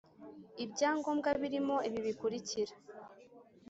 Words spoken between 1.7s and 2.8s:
ibi bikurikira